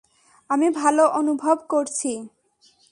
আমি 0.49 0.67
ভালো 0.71 1.03
অনুভব 1.11 1.57
করছি। 1.69 2.11